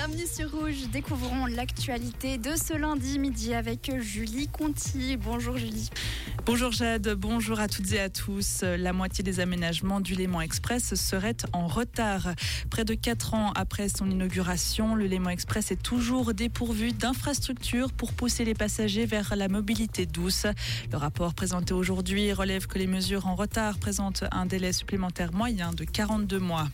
[0.00, 0.88] Bienvenue sur Rouge.
[0.92, 5.16] Découvrons l'actualité de ce lundi midi avec Julie Conti.
[5.16, 5.90] Bonjour Julie.
[6.46, 8.62] Bonjour Jade, bonjour à toutes et à tous.
[8.62, 12.28] La moitié des aménagements du Léman Express serait en retard.
[12.70, 18.12] Près de 4 ans après son inauguration, le Léman Express est toujours dépourvu d'infrastructures pour
[18.12, 20.46] pousser les passagers vers la mobilité douce.
[20.92, 25.72] Le rapport présenté aujourd'hui relève que les mesures en retard présentent un délai supplémentaire moyen
[25.72, 26.68] de 42 mois.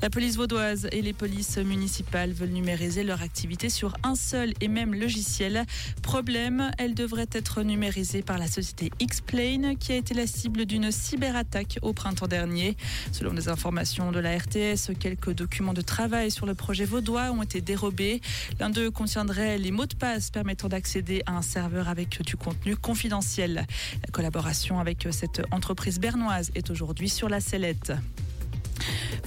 [0.00, 4.68] La police vaudoise et les polices municipales veulent numériser leur activité sur un seul et
[4.68, 5.64] même logiciel.
[6.02, 10.92] Problème, elle devrait être numérisée par la société Xplane qui a été la cible d'une
[10.92, 12.76] cyberattaque au printemps dernier.
[13.10, 17.42] Selon des informations de la RTS, quelques documents de travail sur le projet vaudois ont
[17.42, 18.20] été dérobés.
[18.60, 22.76] L'un d'eux contiendrait les mots de passe permettant d'accéder à un serveur avec du contenu
[22.76, 23.66] confidentiel.
[24.04, 27.92] La collaboration avec cette entreprise bernoise est aujourd'hui sur la sellette.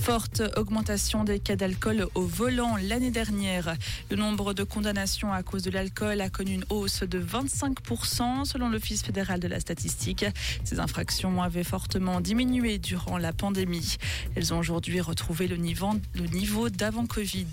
[0.02, 3.76] Forte augmentation des cas d'alcool au volant l'année dernière.
[4.10, 8.70] Le nombre de condamnations à cause de l'alcool a connu une hausse de 25% selon
[8.70, 10.26] l'Office fédéral de la statistique.
[10.64, 13.98] Ces infractions avaient fortement diminué durant la pandémie.
[14.36, 17.46] Elles ont aujourd'hui retrouvé le niveau, d'avant Covid.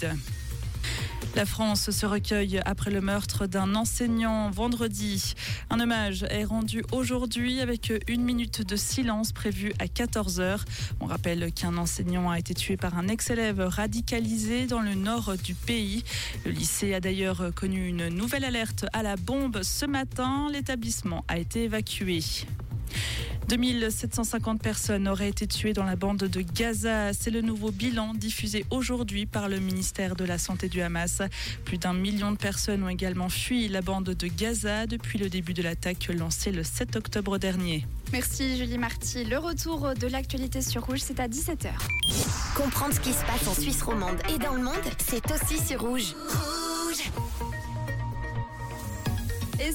[1.36, 5.34] La France se recueille après le meurtre d'un enseignant vendredi.
[5.70, 10.62] Un hommage est rendu aujourd'hui avec une minute de silence prévue à 14h.
[11.00, 15.54] On rappelle qu'un enseignant a été tué par un ex-élève radicalisé dans le nord du
[15.54, 16.02] pays.
[16.44, 20.48] Le lycée a d'ailleurs connu une nouvelle alerte à la bombe ce matin.
[20.52, 22.20] L'établissement a été évacué.
[23.48, 27.14] 2750 personnes auraient été tuées dans la bande de Gaza.
[27.14, 31.22] C'est le nouveau bilan diffusé aujourd'hui par le ministère de la Santé du Hamas.
[31.64, 35.54] Plus d'un million de personnes ont également fui la bande de Gaza depuis le début
[35.54, 37.86] de l'attaque lancée le 7 octobre dernier.
[38.12, 39.24] Merci Julie Marty.
[39.24, 41.70] Le retour de l'actualité sur Rouge, c'est à 17h.
[42.54, 45.80] Comprendre ce qui se passe en Suisse romande et dans le monde, c'est aussi sur
[45.80, 46.14] Rouge.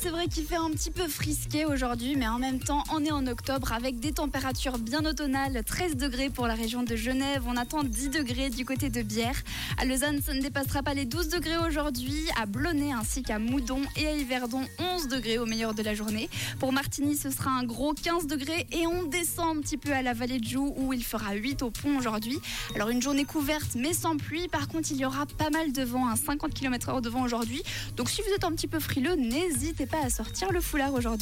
[0.01, 3.11] C'est vrai qu'il fait un petit peu frisqué aujourd'hui, mais en même temps, on est
[3.11, 7.55] en octobre avec des températures bien automnales, 13 degrés pour la région de Genève, on
[7.55, 9.41] attend 10 degrés du côté de Bière.
[9.77, 13.81] À Lausanne, ça ne dépassera pas les 12 degrés aujourd'hui, à Blonay ainsi qu'à Moudon
[13.95, 14.63] et à Yverdon,
[14.95, 16.29] 11 degrés au meilleur de la journée.
[16.59, 20.01] Pour Martigny, ce sera un gros 15 degrés et on descend un petit peu à
[20.01, 22.39] la vallée de Joux où il fera 8 au pont aujourd'hui.
[22.75, 25.83] Alors une journée couverte mais sans pluie, par contre il y aura pas mal de
[25.83, 27.61] vent, 50 km/h de vent aujourd'hui.
[27.95, 29.15] Donc si vous êtes un petit peu frileux,
[29.85, 31.03] pas à sortir le foulard aujourd'hui.